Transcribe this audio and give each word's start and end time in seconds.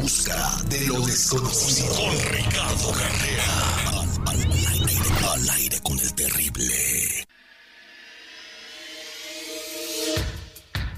busca 0.00 0.62
de 0.68 0.86
lo 0.86 1.00
desconocido. 1.00 1.92
Con 1.94 2.14
Ricardo 2.32 2.92
Carrera. 2.92 3.44
Al, 4.26 4.38
aire, 4.72 4.94
al 5.32 5.48
aire 5.50 5.80
con 5.82 5.98
el 5.98 6.14
terrible. 6.14 6.64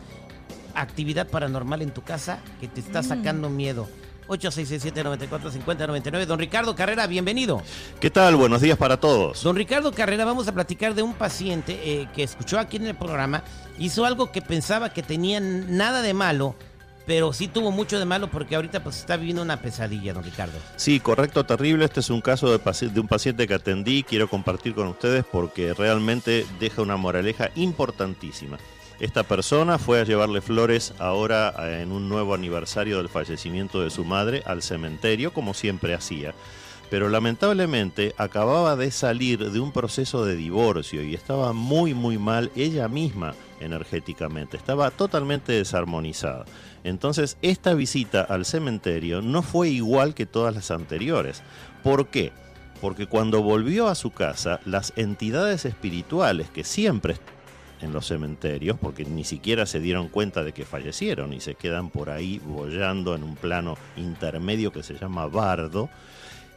actividad 0.73 1.27
paranormal 1.27 1.81
en 1.81 1.91
tu 1.91 2.01
casa 2.01 2.39
que 2.59 2.67
te 2.67 2.79
está 2.79 3.03
sacando 3.03 3.49
miedo. 3.49 3.87
8667-945099. 4.27 6.25
Don 6.25 6.39
Ricardo 6.39 6.75
Carrera, 6.75 7.07
bienvenido. 7.07 7.61
¿Qué 7.99 8.09
tal? 8.09 8.35
Buenos 8.35 8.61
días 8.61 8.77
para 8.77 8.97
todos. 8.97 9.43
Don 9.43 9.55
Ricardo 9.55 9.91
Carrera, 9.91 10.25
vamos 10.25 10.47
a 10.47 10.53
platicar 10.53 10.95
de 10.95 11.01
un 11.01 11.13
paciente 11.13 11.79
eh, 11.83 12.07
que 12.13 12.23
escuchó 12.23 12.59
aquí 12.59 12.77
en 12.77 12.87
el 12.87 12.95
programa, 12.95 13.43
hizo 13.79 14.05
algo 14.05 14.31
que 14.31 14.41
pensaba 14.41 14.93
que 14.93 15.03
tenía 15.03 15.39
nada 15.39 16.01
de 16.01 16.13
malo, 16.13 16.55
pero 17.07 17.31
sí 17.31 17.47
tuvo 17.47 17.71
mucho 17.71 17.97
de 17.97 18.05
malo 18.05 18.27
porque 18.27 18.55
ahorita 18.55 18.83
pues 18.83 18.97
está 18.97 19.15
viviendo 19.15 19.41
una 19.41 19.61
pesadilla, 19.61 20.13
don 20.13 20.23
Ricardo. 20.23 20.59
Sí, 20.75 20.99
correcto, 20.99 21.45
terrible. 21.45 21.85
Este 21.85 22.01
es 22.01 22.09
un 22.09 22.19
caso 22.19 22.55
de, 22.55 22.89
de 22.89 22.99
un 22.99 23.07
paciente 23.07 23.47
que 23.47 23.53
atendí, 23.53 24.03
quiero 24.03 24.29
compartir 24.29 24.75
con 24.75 24.87
ustedes 24.87 25.23
porque 25.23 25.73
realmente 25.73 26.45
deja 26.59 26.81
una 26.81 26.97
moraleja 26.97 27.49
importantísima. 27.55 28.57
Esta 28.99 29.23
persona 29.23 29.77
fue 29.77 30.01
a 30.01 30.03
llevarle 30.03 30.41
flores 30.41 30.93
ahora 30.99 31.53
eh, 31.59 31.81
en 31.83 31.93
un 31.93 32.09
nuevo 32.09 32.33
aniversario 32.33 32.97
del 32.97 33.09
fallecimiento 33.09 33.81
de 33.81 33.89
su 33.89 34.03
madre 34.03 34.43
al 34.45 34.61
cementerio, 34.61 35.31
como 35.31 35.53
siempre 35.53 35.93
hacía. 35.93 36.33
Pero 36.89 37.09
lamentablemente 37.09 38.13
acababa 38.17 38.75
de 38.75 38.91
salir 38.91 39.51
de 39.51 39.59
un 39.59 39.71
proceso 39.71 40.25
de 40.25 40.35
divorcio 40.35 41.03
y 41.03 41.13
estaba 41.13 41.51
muy 41.51 41.93
muy 41.93 42.17
mal 42.17 42.51
ella 42.55 42.87
misma 42.87 43.33
energéticamente, 43.59 44.55
estaba 44.55 44.91
totalmente 44.91 45.51
desarmonizada. 45.51 46.45
Entonces 46.83 47.37
esta 47.41 47.73
visita 47.73 48.21
al 48.21 48.45
cementerio 48.45 49.21
no 49.21 49.41
fue 49.41 49.69
igual 49.69 50.13
que 50.13 50.25
todas 50.25 50.55
las 50.55 50.71
anteriores. 50.71 51.43
¿Por 51.83 52.07
qué? 52.07 52.31
Porque 52.79 53.07
cuando 53.07 53.41
volvió 53.41 53.87
a 53.87 53.95
su 53.95 54.11
casa, 54.11 54.59
las 54.65 54.93
entidades 54.95 55.65
espirituales 55.65 56.49
que 56.49 56.63
siempre 56.63 57.17
en 57.81 57.93
los 57.93 58.07
cementerios 58.07 58.77
porque 58.79 59.05
ni 59.05 59.23
siquiera 59.23 59.65
se 59.65 59.79
dieron 59.79 60.07
cuenta 60.09 60.43
de 60.43 60.53
que 60.53 60.65
fallecieron 60.65 61.33
y 61.33 61.41
se 61.41 61.55
quedan 61.55 61.89
por 61.89 62.09
ahí 62.09 62.39
bollando 62.43 63.15
en 63.15 63.23
un 63.23 63.35
plano 63.35 63.77
intermedio 63.95 64.71
que 64.71 64.83
se 64.83 64.95
llama 64.95 65.27
bardo. 65.27 65.89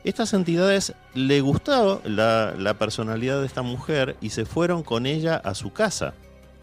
Estas 0.02 0.32
entidades 0.32 0.94
le 1.12 1.42
gustó 1.42 2.00
la, 2.04 2.76
personalidad 2.78 3.40
de 3.40 3.46
esta 3.46 3.60
mujer 3.60 4.16
y 4.22 4.30
se 4.30 4.46
fueron 4.46 4.82
con 4.82 5.04
ella 5.04 5.36
a 5.36 5.54
su 5.54 5.72
casa. 5.72 6.14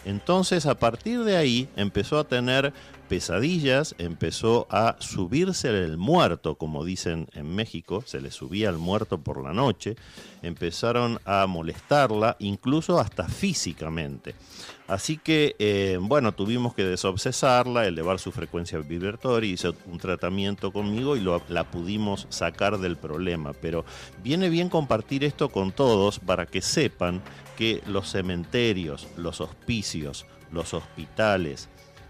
Entonces 0.06 0.66
a 0.66 0.76
partir 0.76 1.24
de 1.24 1.38
ahí 1.38 1.70
empezó 1.76 2.18
a 2.18 2.24
tener 2.24 2.74
pesadillas, 3.10 3.94
empezó 4.00 4.66
a 4.72 4.96
subirse 5.00 5.70
el 5.70 5.98
muerto, 5.98 6.56
como 6.56 6.84
dicen 6.84 7.28
en 7.34 7.54
México, 7.54 8.04
se 8.06 8.22
le 8.22 8.32
subía 8.32 8.70
el 8.70 8.78
muerto 8.78 9.20
por 9.20 9.44
la 9.44 9.54
noche, 9.54 9.96
empezaron 10.42 11.20
a 11.26 11.46
molestarla, 11.46 12.38
incluso 12.40 13.00
hasta 13.00 13.28
físicamente. 13.28 14.34
Así 14.88 15.18
que, 15.18 15.56
eh, 15.60 15.98
bueno, 16.00 16.32
tuvimos 16.32 16.74
que 16.74 16.86
desobsesarla, 16.86 17.86
elevar 17.86 18.20
su 18.20 18.32
frecuencia 18.32 18.80
vibratoria, 18.80 19.52
hizo 19.52 19.76
un 19.86 19.98
tratamiento 19.98 20.72
conmigo 20.72 21.18
y 21.18 21.28
la 21.50 21.66
pudimos 21.66 22.26
sacar 22.30 22.78
del 22.78 22.96
problema. 22.96 23.52
Pero 23.54 23.84
viene 24.24 24.50
bien 24.50 24.70
compartir 24.70 25.26
esto 25.26 25.50
con 25.50 25.74
todos 25.74 26.20
para 26.20 26.46
que 26.46 26.62
sepan 26.62 27.22
que 27.58 27.82
los 27.86 28.10
cementerios, 28.10 29.08
los 29.18 29.42
hospicios, 29.42 30.26
los 30.52 30.74
hospitales, 30.74 31.68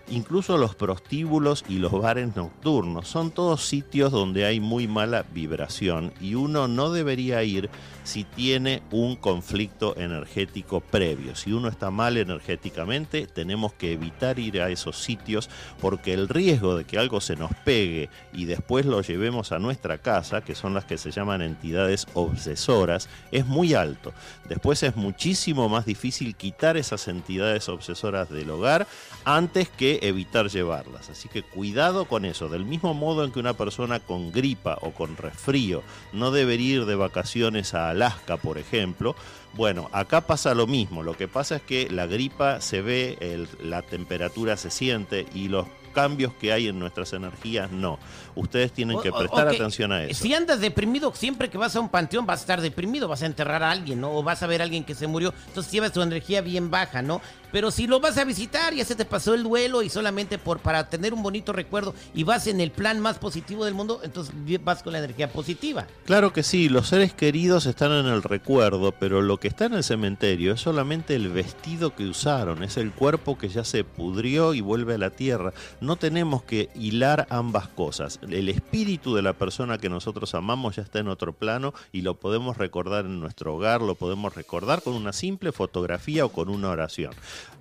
incluso 0.09 0.57
los 0.57 0.75
prostíbulos 0.75 1.63
y 1.68 1.78
los 1.78 1.91
bares 1.91 2.35
nocturnos. 2.35 3.07
Son 3.07 3.31
todos 3.31 3.66
sitios 3.66 4.12
donde 4.12 4.45
hay 4.45 4.59
muy 4.59 4.88
mala 4.88 5.25
vibración 5.34 6.13
y 6.22 6.35
uno 6.35 6.68
no 6.68 6.91
debería 6.91 7.44
ir 7.44 7.69
si 8.03 8.23
tiene 8.23 8.81
un 8.91 9.18
conflicto 9.18 9.97
energético 9.97 10.79
previo. 10.79 11.35
Si 11.35 11.51
uno 11.51 11.68
está 11.68 11.91
mal 11.91 12.16
energéticamente, 12.18 13.28
tenemos 13.28 13.73
que 13.73 13.91
evitar 13.91 14.40
ir 14.40 14.62
a 14.62 14.69
esos 14.69 14.97
sitios 14.97 15.50
porque 15.81 16.13
el 16.13 16.29
riesgo 16.29 16.78
de 16.78 16.85
que 16.85 16.97
algo 16.97 17.19
se 17.19 17.35
nos 17.35 17.53
pegue 17.66 18.09
y 18.31 18.45
después 18.45 18.85
lo 18.85 19.01
llevemos 19.01 19.51
a 19.51 19.59
nuestra 19.59 19.97
casa, 19.97 20.41
que 20.41 20.56
son 20.56 20.74
las 20.74 20.85
que 20.85 20.97
se 20.97 21.12
llaman 21.12 21.41
entidades 21.41 22.07
obsesoras, 22.13 23.09
es 23.31 23.45
muy 23.45 23.74
alto. 23.74 24.13
Después 24.47 24.84
es 24.84 24.95
muchísimo 24.95 25.68
más 25.68 25.85
difícil 25.85 26.35
quitar 26.35 26.78
esas 26.78 27.07
entidades 27.09 27.68
obsesoras 27.68 28.29
del 28.29 28.50
hogar 28.50 28.88
antes 29.25 29.68
que 29.68 29.97
evitar 30.02 30.50
llevarlas. 30.50 31.09
Así 31.09 31.30
que 31.30 31.44
cuidado 31.44 32.06
con 32.06 32.25
eso. 32.25 32.50
Del 32.50 32.66
mismo 32.66 32.94
modo 32.94 33.24
en 33.24 33.31
que 33.31 33.40
una 33.40 33.53
persona 33.53 34.00
con 34.00 34.31
gripa 34.31 34.78
o 34.81 34.91
con 34.91 35.18
resfrío 35.18 35.84
no 36.13 36.31
debería 36.31 36.75
ir 36.75 36.85
de 36.85 36.96
vacaciones 36.96 37.74
a 37.74 37.90
Alaska, 37.90 38.38
por 38.38 38.57
ejemplo, 38.57 39.16
bueno, 39.53 39.90
acá 39.91 40.22
pasa 40.22 40.53
lo 40.53 40.68
mismo. 40.68 41.03
Lo 41.03 41.18
que 41.18 41.28
pasa 41.28 41.57
es 41.57 41.62
que 41.62 41.90
la 41.90 42.06
gripa 42.06 42.62
se 42.62 42.81
ve, 42.81 43.47
la 43.62 43.81
temperatura 43.81 44.57
se 44.57 44.69
siente 44.69 45.25
y 45.34 45.47
los 45.47 45.66
cambios 45.97 46.31
que 46.34 46.53
hay 46.53 46.68
en 46.68 46.78
nuestras 46.78 47.12
energías, 47.13 47.72
no. 47.72 47.97
Ustedes 48.36 48.72
tienen 48.72 49.02
que 49.02 49.12
prestar 49.12 49.47
atención 49.47 49.91
a 49.91 50.03
eso. 50.03 50.22
Si 50.22 50.31
andas 50.31 50.59
deprimido, 50.59 51.12
siempre 51.16 51.50
que 51.50 51.57
vas 51.57 51.75
a 51.75 51.80
un 51.80 51.90
panteón 51.90 52.28
vas 52.28 52.41
a 52.41 52.44
estar 52.44 52.62
deprimido, 52.62 53.07
vas 53.07 53.24
a 53.24 53.25
enterrar 53.25 53.63
a 53.63 53.72
alguien, 53.72 54.00
¿no? 54.00 54.12
O 54.12 54.22
vas 54.22 54.44
a 54.44 54.47
ver 54.47 54.62
a 54.62 54.66
alguien 54.66 54.84
que 54.84 54.94
se 54.94 55.07
murió, 55.07 55.34
entonces 55.47 55.72
llevas 55.72 55.91
tu 55.94 56.03
energía 56.03 56.41
bien 56.41 56.69
baja, 56.69 57.02
¿no? 57.02 57.19
Pero 57.52 57.72
si 57.72 57.88
lo 57.88 58.00
vas 58.00 58.18
a 58.18 58.25
visitar, 58.25 58.74
ya 58.74 58.85
se 58.85 58.96
te 58.96 59.06
pasó 59.06 59.34
el 59.34 59.44
duelo 59.44 59.81
y 59.81 59.90
solamente 59.90 60.38
por 60.38 60.59
para 60.59 60.90
tener 60.90 61.13
un 61.13 61.24
bonito 61.24 61.53
recuerdo 61.53 61.96
y 62.13 62.24
vas 62.24 62.47
en 62.47 62.59
el 62.59 62.72
plan 62.72 63.00
más 63.00 63.18
positivo 63.18 63.66
del 63.66 63.74
mundo, 63.74 64.02
entonces 64.03 64.34
vas 64.63 64.84
con 64.84 64.94
la 64.94 65.00
energía 65.00 65.31
positiva. 65.31 65.88
Claro 66.06 66.34
que 66.34 66.44
sí, 66.44 66.69
los 66.69 66.88
seres 66.88 67.13
queridos 67.13 67.66
están 67.66 67.91
en 67.91 68.06
el 68.07 68.24
recuerdo, 68.24 68.91
pero 68.91 69.22
lo 69.22 69.38
que 69.38 69.47
está 69.47 69.66
en 69.66 69.74
el 69.74 69.84
cementerio 69.84 70.53
es 70.53 70.62
solamente 70.62 71.16
el 71.16 71.30
vestido 71.30 71.96
que 71.96 72.06
usaron, 72.06 72.63
es 72.63 72.78
el 72.78 72.91
cuerpo 72.91 73.38
que 73.38 73.50
ya 73.50 73.63
se 73.63 73.84
pudrió 73.84 74.53
y 74.53 74.62
vuelve 74.62 74.96
a 74.96 74.97
la 74.97 75.12
tierra. 75.12 75.53
No 75.80 75.96
tenemos 75.96 76.44
que 76.44 76.69
hilar 76.75 77.28
ambas 77.30 77.68
cosas. 77.68 78.19
El 78.30 78.50
espíritu 78.50 79.16
de 79.16 79.22
la 79.22 79.34
persona 79.34 79.78
que 79.78 79.90
nosotros 79.90 80.36
amamos 80.36 80.75
ya 80.75 80.84
está 80.84 81.00
en 81.00 81.07
otro 81.07 81.34
plano 81.34 81.74
y 81.91 82.02
lo 82.02 82.16
podemos 82.16 82.57
recordar 82.57 83.06
en 83.06 83.19
nuestro 83.19 83.56
hogar, 83.56 83.81
lo 83.81 83.96
podemos 83.96 84.36
recordar 84.36 84.81
con 84.81 84.94
una 84.94 85.13
simple 85.13 85.52
fotografía 85.52 86.25
o 86.25 86.30
con 86.30 86.50
una 86.50 86.69
oración. 86.69 87.12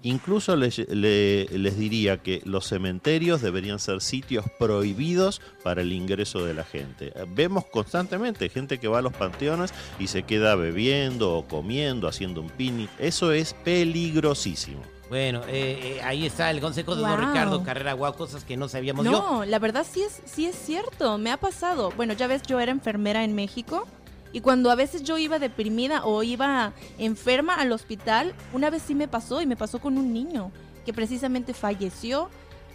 Incluso 0.02 0.54
les, 0.54 0.78
les, 0.88 1.78
diría 1.78 2.18
que 2.18 2.40
los 2.44 2.66
cementerios 2.66 3.42
deberían 3.42 3.78
ser 3.78 4.00
sitios 4.00 4.44
prohibidos 4.58 5.40
para 5.64 5.82
el 5.82 5.92
ingreso 5.92 6.44
de 6.44 6.54
la 6.54 6.64
gente. 6.64 7.12
Vemos 7.28 7.64
constantemente 7.66 8.48
gente 8.48 8.78
que 8.78 8.86
va 8.88 8.98
a 8.98 9.02
los 9.02 9.12
panteones 9.14 9.74
y 9.98 10.06
se 10.06 10.22
queda 10.22 10.54
bebiendo 10.54 11.34
o 11.34 11.48
comiendo, 11.48 12.06
haciendo 12.06 12.40
un 12.40 12.50
picnic. 12.50 12.90
Eso 12.98 13.32
es 13.32 13.54
peligrosísimo. 13.64 14.82
Bueno, 15.08 15.42
eh, 15.48 15.98
eh, 15.98 16.00
ahí 16.02 16.26
está 16.26 16.50
el 16.50 16.60
consejo 16.60 16.96
de 16.96 17.02
don 17.02 17.18
Ricardo 17.18 17.62
Carrera 17.62 17.92
Guau, 17.92 18.14
cosas 18.14 18.44
que 18.44 18.56
no 18.56 18.68
sabíamos. 18.68 19.04
No, 19.04 19.44
la 19.44 19.58
verdad 19.58 19.86
sí 19.88 20.02
es, 20.02 20.20
sí 20.24 20.46
es 20.46 20.56
cierto, 20.56 21.16
me 21.18 21.30
ha 21.30 21.36
pasado. 21.36 21.92
Bueno, 21.96 22.12
ya 22.12 22.26
ves, 22.26 22.42
yo 22.42 22.58
era 22.58 22.72
enfermera 22.72 23.22
en 23.22 23.34
México 23.34 23.86
y 24.32 24.40
cuando 24.40 24.70
a 24.70 24.74
veces 24.74 25.02
yo 25.02 25.18
iba 25.18 25.38
deprimida 25.38 26.04
o 26.04 26.22
iba 26.22 26.72
enferma 26.98 27.54
al 27.54 27.72
hospital, 27.72 28.34
una 28.52 28.70
vez 28.70 28.82
sí 28.82 28.94
me 28.94 29.08
pasó 29.08 29.40
y 29.40 29.46
me 29.46 29.56
pasó 29.56 29.80
con 29.80 29.98
un 29.98 30.12
niño 30.12 30.50
que 30.84 30.92
precisamente 30.92 31.54
falleció 31.54 32.28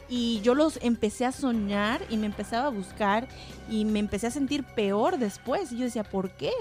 y 0.09 0.41
yo 0.41 0.55
los 0.55 0.77
empecé 0.81 1.25
a 1.25 1.31
soñar 1.31 2.01
y 2.09 2.17
me 2.17 2.25
empezaba 2.25 2.67
a 2.67 2.71
buscar 2.71 3.27
y 3.69 3.85
me 3.85 3.99
empecé 3.99 4.27
a 4.27 4.31
sentir 4.31 4.63
peor 4.63 5.17
después 5.17 5.71
y 5.71 5.77
yo 5.77 5.85
decía, 5.85 6.03
¿por 6.03 6.31
qué? 6.31 6.51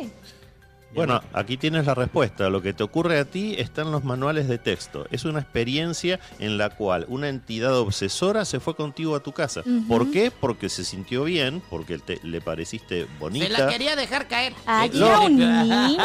Bueno, 0.94 1.20
aquí 1.32 1.56
tienes 1.56 1.86
la 1.86 1.94
respuesta. 1.94 2.50
Lo 2.50 2.62
que 2.62 2.72
te 2.72 2.82
ocurre 2.82 3.18
a 3.18 3.24
ti 3.24 3.54
está 3.58 3.82
en 3.82 3.92
los 3.92 4.04
manuales 4.04 4.48
de 4.48 4.58
texto. 4.58 5.06
Es 5.10 5.24
una 5.24 5.40
experiencia 5.40 6.18
en 6.38 6.58
la 6.58 6.70
cual 6.70 7.06
una 7.08 7.28
entidad 7.28 7.76
obsesora 7.78 8.44
se 8.44 8.60
fue 8.60 8.74
contigo 8.74 9.14
a 9.14 9.20
tu 9.20 9.32
casa. 9.32 9.62
¿Por 9.88 10.10
qué? 10.10 10.30
Porque 10.30 10.68
se 10.68 10.84
sintió 10.84 11.24
bien, 11.24 11.62
porque 11.70 11.98
te, 11.98 12.20
le 12.22 12.40
pareciste 12.40 13.06
bonita. 13.18 13.46
Se 13.46 13.52
la 13.52 13.68
quería 13.68 13.96
dejar 13.96 14.26
caer. 14.26 14.52
Ay, 14.66 14.90
eh, 14.94 15.96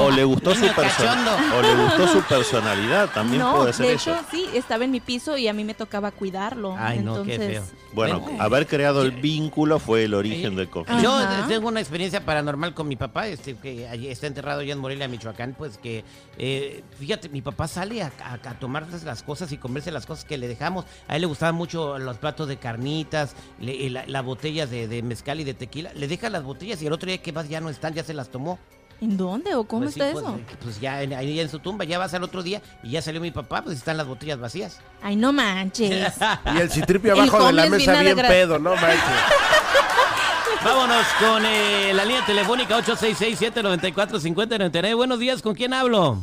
O, 0.00 0.10
le 0.10 0.24
gustó 0.24 0.54
su 0.54 0.64
o 0.64 1.62
le 1.62 1.74
gustó 1.74 2.08
su 2.08 2.22
personalidad. 2.22 3.10
También 3.12 3.42
puede 3.42 3.72
ser 3.72 3.86
de 3.86 3.92
hecho, 3.94 4.16
sí, 4.30 4.46
estaba 4.54 4.84
en 4.84 4.90
mi 4.90 5.00
piso 5.00 5.36
y 5.36 5.48
a 5.48 5.52
mí 5.52 5.64
me 5.64 5.74
tocaba 5.74 6.10
cuidarlo. 6.10 6.74
Ay, 6.78 7.00
no, 7.00 7.22
qué 7.22 7.38
feo. 7.38 7.64
Bueno, 7.92 8.24
haber 8.38 8.66
creado 8.66 9.02
el 9.02 9.10
vínculo 9.10 9.78
fue 9.78 10.04
el 10.04 10.14
origen 10.14 10.56
del 10.56 10.68
conflicto. 10.68 11.02
Yo 11.02 11.46
tengo 11.48 11.68
una 11.68 11.80
experiencia 11.80 12.24
paranormal 12.24 12.74
con 12.74 12.88
mi 12.88 12.96
papá, 12.96 13.28
este, 13.28 13.56
que 13.56 13.89
está 13.92 14.26
enterrado 14.26 14.60
allá 14.60 14.72
en 14.72 14.78
Morelia, 14.78 15.08
Michoacán, 15.08 15.54
pues 15.56 15.78
que, 15.78 16.04
eh, 16.38 16.82
fíjate, 16.98 17.28
mi 17.28 17.42
papá 17.42 17.68
sale 17.68 18.02
a, 18.02 18.12
a, 18.24 18.34
a 18.34 18.58
tomar 18.58 18.86
las 19.04 19.22
cosas 19.22 19.50
y 19.52 19.56
comerse 19.58 19.90
las 19.90 20.06
cosas 20.06 20.24
que 20.24 20.38
le 20.38 20.48
dejamos. 20.48 20.84
A 21.08 21.16
él 21.16 21.22
le 21.22 21.26
gustaban 21.26 21.54
mucho 21.54 21.98
los 21.98 22.18
platos 22.18 22.48
de 22.48 22.56
carnitas, 22.58 23.34
le- 23.60 23.86
eh, 23.86 23.90
la, 23.90 24.04
la 24.06 24.22
botella 24.22 24.66
de, 24.66 24.88
de 24.88 25.02
mezcal 25.02 25.40
y 25.40 25.44
de 25.44 25.54
tequila. 25.54 25.92
Le 25.94 26.08
deja 26.08 26.30
las 26.30 26.42
botellas 26.42 26.80
y 26.82 26.86
el 26.86 26.92
otro 26.92 27.06
día 27.08 27.18
que 27.18 27.32
vas 27.32 27.48
ya 27.48 27.60
no 27.60 27.68
están, 27.70 27.94
ya 27.94 28.04
se 28.04 28.14
las 28.14 28.30
tomó. 28.30 28.58
¿En 29.02 29.16
dónde 29.16 29.54
o 29.54 29.64
cómo 29.64 29.84
Pues 29.84 29.94
sí, 29.94 30.00
está 30.00 30.12
pues, 30.12 30.24
eso? 30.26 30.36
eh, 30.36 30.56
Pues, 30.62 30.78
ya 30.78 31.02
en- 31.02 31.14
ahí 31.14 31.40
en 31.40 31.48
su 31.48 31.58
tumba, 31.58 31.84
ya 31.86 31.98
vas 31.98 32.12
al 32.12 32.22
otro 32.22 32.42
día 32.42 32.60
y 32.82 32.90
ya 32.90 33.00
salió 33.00 33.18
mi 33.20 33.30
papá, 33.30 33.62
pues 33.64 33.78
están 33.78 33.96
las 33.96 34.06
botellas 34.06 34.38
vacías. 34.38 34.78
Ay, 35.02 35.16
no 35.16 35.32
manches. 35.32 36.12
Y 36.54 36.58
el 36.60 36.70
citripio 36.70 37.14
El 37.14 37.20
abajo 37.20 37.46
de 37.46 37.52
la 37.54 37.66
mesa 37.70 37.92
bien 37.92 38.14
vinagre. 38.16 38.28
pedo, 38.28 38.58
no 38.58 38.74
manches. 38.76 39.00
Vámonos 40.64 41.06
con 41.18 41.44
eh, 41.46 41.92
la 41.94 42.04
línea 42.04 42.24
telefónica 42.26 42.78
866-794-5099. 42.80 44.94
Buenos 44.96 45.18
días, 45.18 45.40
¿con 45.42 45.54
quién 45.54 45.72
hablo? 45.72 46.18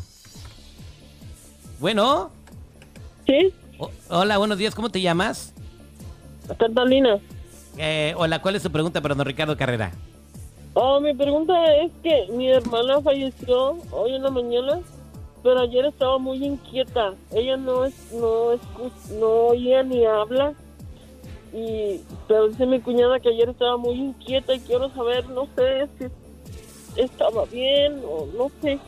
Bueno. 1.79 2.29
Sí, 3.25 3.51
O- 3.79 3.89
hola, 4.09 4.37
buenos 4.37 4.57
días, 4.59 4.75
¿cómo 4.75 4.89
te 4.89 5.01
llamas? 5.01 5.53
Catalina. 6.59 7.17
Eh, 7.77 8.13
hola, 8.17 8.39
¿cuál 8.41 8.55
es 8.55 8.63
tu 8.63 8.71
pregunta 8.71 9.01
para 9.01 9.15
don 9.15 9.25
Ricardo 9.25 9.57
Carrera? 9.57 9.91
Oh, 10.73 10.99
mi 10.99 11.13
pregunta 11.15 11.53
es 11.77 11.91
que 12.03 12.27
mi 12.31 12.49
hermana 12.49 13.01
falleció 13.01 13.77
hoy 13.91 14.13
en 14.15 14.23
la 14.23 14.29
mañana, 14.29 14.79
pero 15.43 15.61
ayer 15.61 15.85
estaba 15.85 16.17
muy 16.19 16.43
inquieta. 16.45 17.13
Ella 17.33 17.57
no 17.57 17.85
es, 17.85 17.93
no 18.13 18.53
escu- 18.53 18.91
no 19.19 19.27
oía 19.49 19.81
ni 19.83 20.05
habla. 20.05 20.53
Y, 21.57 22.03
pero 22.27 22.49
dice 22.49 22.65
mi 22.67 22.79
cuñada 22.79 23.19
que 23.19 23.29
ayer 23.29 23.49
estaba 23.49 23.77
muy 23.77 23.95
inquieta 23.95 24.53
y 24.53 24.59
quiero 24.59 24.93
saber, 24.93 25.27
no 25.29 25.47
sé 25.55 25.87
si 25.97 27.01
estaba 27.01 27.45
bien 27.45 27.99
o 28.07 28.27
no 28.37 28.51
sé. 28.61 28.79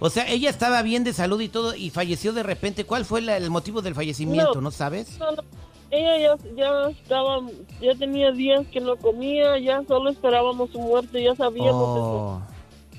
O 0.00 0.10
sea, 0.10 0.28
ella 0.28 0.50
estaba 0.50 0.82
bien 0.82 1.04
de 1.04 1.12
salud 1.12 1.40
y 1.40 1.48
todo 1.48 1.74
y 1.74 1.90
falleció 1.90 2.32
de 2.32 2.42
repente. 2.42 2.84
¿Cuál 2.84 3.04
fue 3.04 3.20
la- 3.22 3.36
el 3.36 3.48
motivo 3.50 3.80
del 3.80 3.94
fallecimiento? 3.94 4.56
No. 4.56 4.60
¿No, 4.62 4.70
sabes? 4.72 5.18
No, 5.18 5.30
no, 5.32 5.42
Ella 5.90 6.18
ya, 6.18 6.54
ya 6.56 6.88
estaba, 6.90 7.40
ya 7.80 7.94
tenía 7.94 8.32
días 8.32 8.66
que 8.72 8.80
no 8.80 8.96
comía, 8.96 9.56
ya 9.60 9.80
solo 9.86 10.10
esperábamos 10.10 10.70
su 10.70 10.80
muerte, 10.80 11.22
ya 11.22 11.36
sabíamos 11.36 11.96
eso. 11.96 12.42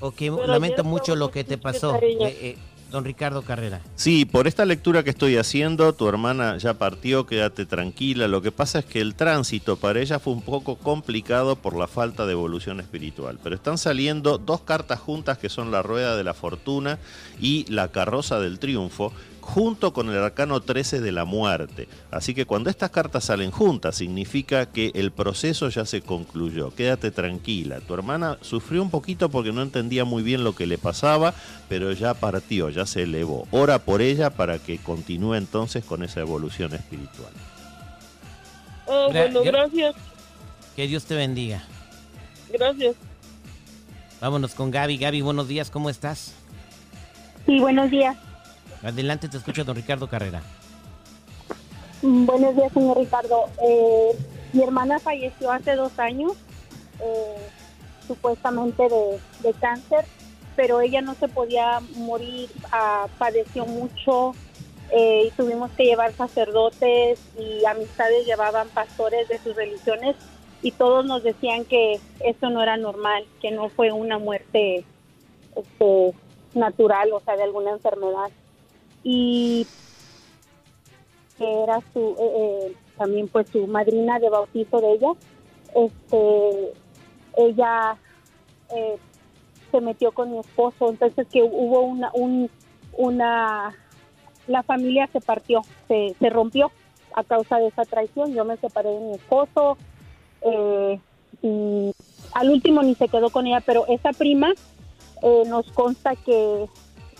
Oh, 0.00 0.06
ok, 0.06 0.14
Pero 0.16 0.46
lamento 0.46 0.82
mucho 0.84 1.14
lo 1.14 1.30
que 1.30 1.44
te 1.44 1.58
pasó, 1.58 1.94
eh, 1.96 2.16
eh, 2.20 2.58
don 2.90 3.04
Ricardo 3.04 3.42
Carrera. 3.42 3.80
Sí, 3.94 4.24
por 4.24 4.46
esta 4.46 4.64
lectura 4.64 5.02
que 5.02 5.10
estoy 5.10 5.36
haciendo, 5.36 5.92
tu 5.92 6.08
hermana 6.08 6.56
ya 6.58 6.74
partió, 6.74 7.26
quédate 7.26 7.66
tranquila. 7.66 8.28
Lo 8.28 8.42
que 8.42 8.52
pasa 8.52 8.80
es 8.80 8.84
que 8.84 9.00
el 9.00 9.14
tránsito 9.14 9.76
para 9.76 10.00
ella 10.00 10.18
fue 10.18 10.32
un 10.32 10.42
poco 10.42 10.76
complicado 10.76 11.56
por 11.56 11.76
la 11.76 11.88
falta 11.88 12.26
de 12.26 12.32
evolución 12.32 12.80
espiritual. 12.80 13.38
Pero 13.42 13.56
están 13.56 13.78
saliendo 13.78 14.38
dos 14.38 14.60
cartas 14.60 15.00
juntas 15.00 15.38
que 15.38 15.48
son 15.48 15.70
la 15.70 15.82
Rueda 15.82 16.16
de 16.16 16.24
la 16.24 16.34
Fortuna 16.34 16.98
y 17.40 17.64
la 17.68 17.88
Carroza 17.88 18.40
del 18.40 18.58
Triunfo, 18.58 19.12
junto 19.46 19.92
con 19.92 20.10
el 20.10 20.18
Arcano 20.18 20.60
13 20.60 21.00
de 21.00 21.12
la 21.12 21.24
Muerte. 21.24 21.88
Así 22.10 22.34
que 22.34 22.46
cuando 22.46 22.68
estas 22.68 22.90
cartas 22.90 23.24
salen 23.24 23.50
juntas, 23.52 23.94
significa 23.96 24.66
que 24.66 24.90
el 24.94 25.12
proceso 25.12 25.68
ya 25.68 25.84
se 25.86 26.02
concluyó. 26.02 26.74
Quédate 26.74 27.10
tranquila. 27.12 27.80
Tu 27.80 27.94
hermana 27.94 28.38
sufrió 28.40 28.82
un 28.82 28.90
poquito 28.90 29.28
porque 29.30 29.52
no 29.52 29.62
entendía 29.62 30.04
muy 30.04 30.22
bien 30.24 30.42
lo 30.44 30.54
que 30.54 30.66
le 30.66 30.78
pasaba, 30.78 31.32
pero 31.68 31.92
ya 31.92 32.12
partió, 32.14 32.68
ya 32.70 32.84
se 32.86 33.04
elevó. 33.04 33.46
Ora 33.52 33.78
por 33.78 34.02
ella 34.02 34.30
para 34.30 34.58
que 34.58 34.78
continúe 34.78 35.34
entonces 35.34 35.84
con 35.84 36.02
esa 36.02 36.20
evolución 36.20 36.74
espiritual. 36.74 37.32
Ah, 38.88 39.06
Gra- 39.08 39.12
bueno, 39.32 39.40
gra- 39.42 39.44
gracias, 39.52 39.94
Que 40.74 40.86
Dios 40.86 41.04
te 41.04 41.14
bendiga. 41.14 41.62
gracias. 42.52 42.96
Vámonos 44.20 44.54
con 44.54 44.70
Gaby. 44.70 44.96
Gaby, 44.98 45.20
buenos 45.20 45.46
días, 45.48 45.70
¿cómo 45.70 45.88
estás? 45.90 46.32
Sí, 47.46 47.60
buenos 47.60 47.90
días. 47.90 48.16
Adelante, 48.82 49.28
te 49.28 49.36
escucha 49.36 49.64
don 49.64 49.76
Ricardo 49.76 50.08
Carrera. 50.08 50.42
Buenos 52.02 52.54
días, 52.54 52.72
señor 52.72 52.98
Ricardo. 52.98 53.46
Eh, 53.62 54.16
mi 54.52 54.62
hermana 54.62 54.98
falleció 54.98 55.50
hace 55.50 55.74
dos 55.74 55.98
años, 55.98 56.32
eh, 57.00 57.48
supuestamente 58.06 58.82
de, 58.88 59.18
de 59.42 59.54
cáncer, 59.54 60.04
pero 60.54 60.80
ella 60.80 61.00
no 61.00 61.14
se 61.14 61.28
podía 61.28 61.80
morir, 61.96 62.50
ah, 62.70 63.06
padeció 63.18 63.66
mucho 63.66 64.34
eh, 64.90 65.24
y 65.26 65.30
tuvimos 65.32 65.70
que 65.72 65.84
llevar 65.84 66.12
sacerdotes 66.12 67.18
y 67.38 67.64
amistades 67.64 68.24
llevaban 68.24 68.68
pastores 68.68 69.28
de 69.28 69.38
sus 69.38 69.56
religiones 69.56 70.16
y 70.62 70.70
todos 70.70 71.04
nos 71.04 71.22
decían 71.22 71.64
que 71.64 72.00
eso 72.20 72.50
no 72.50 72.62
era 72.62 72.76
normal, 72.76 73.24
que 73.40 73.50
no 73.50 73.68
fue 73.68 73.92
una 73.92 74.18
muerte 74.18 74.84
este, 75.56 76.14
natural, 76.54 77.12
o 77.12 77.20
sea, 77.20 77.36
de 77.36 77.42
alguna 77.42 77.72
enfermedad. 77.72 78.30
Y 79.08 79.64
que 81.38 81.62
era 81.62 81.80
su 81.92 82.16
eh, 82.18 82.32
eh, 82.36 82.76
también 82.98 83.28
pues 83.28 83.48
su 83.50 83.68
madrina 83.68 84.18
de 84.18 84.28
bautizo 84.30 84.80
de 84.80 84.94
ella 84.94 85.12
este 85.76 86.72
ella 87.36 87.96
eh, 88.74 88.96
se 89.70 89.80
metió 89.80 90.10
con 90.10 90.32
mi 90.32 90.38
esposo. 90.38 90.88
Entonces 90.90 91.28
que 91.28 91.42
hubo 91.42 91.82
una 91.82 92.10
un, 92.14 92.50
una 92.96 93.76
la 94.48 94.62
familia 94.64 95.08
se 95.12 95.20
partió 95.20 95.62
se, 95.86 96.16
se 96.18 96.30
rompió 96.30 96.72
a 97.14 97.22
causa 97.22 97.58
de 97.58 97.68
esa 97.68 97.84
traición. 97.84 98.34
Yo 98.34 98.44
me 98.44 98.56
separé 98.56 98.88
de 98.88 99.00
mi 99.00 99.12
esposo 99.12 99.78
eh, 100.40 100.98
y 101.42 101.92
al 102.32 102.50
último 102.50 102.82
ni 102.82 102.96
se 102.96 103.06
quedó 103.06 103.30
con 103.30 103.46
ella 103.46 103.62
pero 103.64 103.86
esa 103.86 104.12
prima 104.12 104.52
nos 105.48 105.70
consta 105.72 106.14
que, 106.14 106.66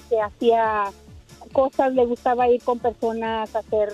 que 0.08 0.20
hacía 0.20 0.92
cosas, 1.52 1.93
le 1.94 2.04
gustaba 2.06 2.48
ir 2.48 2.62
con 2.62 2.78
personas 2.78 3.54
a 3.54 3.58
hacer 3.60 3.93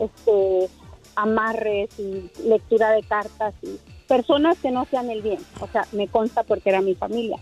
este 0.00 0.68
amarres 1.14 1.88
y 1.98 2.30
lectura 2.46 2.90
de 2.90 3.02
cartas 3.02 3.54
y 3.62 3.78
personas 4.06 4.58
que 4.58 4.70
no 4.70 4.84
sean 4.84 5.10
el 5.10 5.22
bien, 5.22 5.38
o 5.60 5.68
sea, 5.68 5.86
me 5.92 6.08
consta 6.08 6.42
porque 6.42 6.68
era 6.68 6.80
mi 6.80 6.94
familia. 6.94 7.38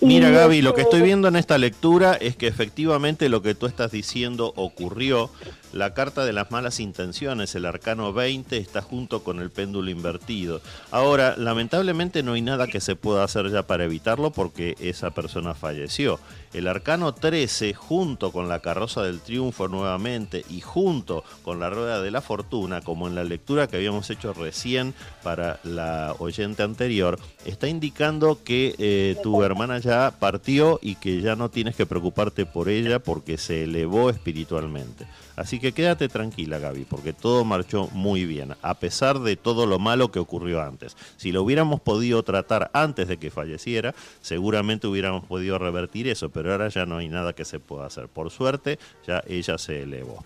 Mira 0.00 0.30
Gaby, 0.30 0.60
lo 0.60 0.74
que 0.74 0.82
este, 0.82 0.96
estoy 0.96 1.06
viendo 1.06 1.28
en 1.28 1.36
esta 1.36 1.56
lectura 1.56 2.14
es 2.14 2.36
que 2.36 2.48
efectivamente 2.48 3.28
lo 3.28 3.42
que 3.42 3.54
tú 3.54 3.66
estás 3.66 3.92
diciendo 3.92 4.52
ocurrió. 4.56 5.30
La 5.74 5.92
carta 5.92 6.24
de 6.24 6.32
las 6.32 6.52
malas 6.52 6.78
intenciones, 6.78 7.56
el 7.56 7.66
arcano 7.66 8.12
20, 8.12 8.58
está 8.58 8.80
junto 8.80 9.24
con 9.24 9.40
el 9.40 9.50
péndulo 9.50 9.90
invertido. 9.90 10.60
Ahora, 10.92 11.34
lamentablemente 11.36 12.22
no 12.22 12.34
hay 12.34 12.42
nada 12.42 12.68
que 12.68 12.80
se 12.80 12.94
pueda 12.94 13.24
hacer 13.24 13.50
ya 13.50 13.64
para 13.64 13.82
evitarlo 13.82 14.30
porque 14.30 14.76
esa 14.78 15.10
persona 15.10 15.52
falleció. 15.52 16.20
El 16.52 16.68
arcano 16.68 17.12
13, 17.12 17.74
junto 17.74 18.30
con 18.30 18.48
la 18.48 18.60
carroza 18.60 19.02
del 19.02 19.18
triunfo 19.18 19.66
nuevamente 19.66 20.44
y 20.48 20.60
junto 20.60 21.24
con 21.42 21.58
la 21.58 21.70
rueda 21.70 22.00
de 22.00 22.12
la 22.12 22.20
fortuna, 22.20 22.80
como 22.80 23.08
en 23.08 23.16
la 23.16 23.24
lectura 23.24 23.66
que 23.66 23.74
habíamos 23.74 24.08
hecho 24.10 24.32
recién 24.32 24.94
para 25.24 25.58
la 25.64 26.14
oyente 26.20 26.62
anterior, 26.62 27.18
está 27.44 27.66
indicando 27.66 28.44
que 28.44 28.76
eh, 28.78 29.16
tu 29.24 29.42
hermana 29.42 29.80
ya 29.80 30.14
partió 30.20 30.78
y 30.80 30.94
que 30.94 31.20
ya 31.20 31.34
no 31.34 31.48
tienes 31.48 31.74
que 31.74 31.84
preocuparte 31.84 32.46
por 32.46 32.68
ella 32.68 33.00
porque 33.00 33.38
se 33.38 33.64
elevó 33.64 34.08
espiritualmente. 34.08 35.08
Así 35.36 35.58
que 35.58 35.63
quédate 35.72 36.08
tranquila, 36.08 36.58
Gaby, 36.58 36.84
porque 36.84 37.12
todo 37.12 37.44
marchó 37.44 37.88
muy 37.92 38.26
bien, 38.26 38.54
a 38.62 38.74
pesar 38.74 39.20
de 39.20 39.36
todo 39.36 39.66
lo 39.66 39.78
malo 39.78 40.10
que 40.10 40.18
ocurrió 40.18 40.62
antes. 40.62 40.96
Si 41.16 41.32
lo 41.32 41.42
hubiéramos 41.42 41.80
podido 41.80 42.22
tratar 42.22 42.70
antes 42.72 43.08
de 43.08 43.16
que 43.16 43.30
falleciera, 43.30 43.94
seguramente 44.20 44.86
hubiéramos 44.86 45.24
podido 45.24 45.58
revertir 45.58 46.08
eso, 46.08 46.28
pero 46.30 46.52
ahora 46.52 46.68
ya 46.68 46.86
no 46.86 46.98
hay 46.98 47.08
nada 47.08 47.32
que 47.32 47.44
se 47.44 47.60
pueda 47.60 47.86
hacer. 47.86 48.08
Por 48.08 48.30
suerte, 48.30 48.78
ya 49.06 49.22
ella 49.26 49.58
se 49.58 49.82
elevó. 49.82 50.24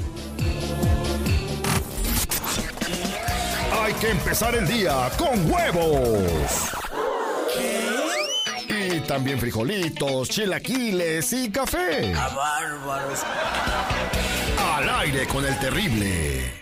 Hay 3.83 3.93
que 3.95 4.11
empezar 4.11 4.55
el 4.55 4.65
día 4.65 5.09
con 5.17 5.51
huevos. 5.51 6.71
Y 8.69 9.01
también 9.01 9.37
frijolitos, 9.37 10.29
chilaquiles 10.29 11.33
y 11.33 11.51
café. 11.51 12.13
¡A 12.13 12.29
bárbaros! 12.29 13.19
Al 14.73 14.89
aire 15.01 15.27
con 15.27 15.45
el 15.45 15.59
terrible. 15.59 16.61